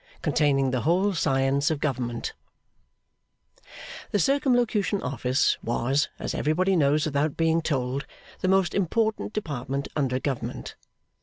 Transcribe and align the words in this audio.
Containing 0.23 0.71
the 0.71 0.81
whole 0.81 1.13
Science 1.13 1.69
of 1.69 1.79
Government 1.79 2.33
The 4.09 4.17
Circumlocution 4.17 5.03
Office 5.03 5.59
was 5.61 6.09
(as 6.17 6.33
everybody 6.33 6.75
knows 6.75 7.05
without 7.05 7.37
being 7.37 7.61
told) 7.61 8.07
the 8.39 8.47
most 8.47 8.73
important 8.73 9.31
Department 9.31 9.87
under 9.95 10.19
Government. 10.19 10.73